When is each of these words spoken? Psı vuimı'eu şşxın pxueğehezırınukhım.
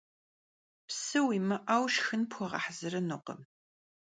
Psı 0.87 1.19
vuimı'eu 1.25 1.85
şşxın 1.93 2.21
pxueğehezırınukhım. 2.29 3.41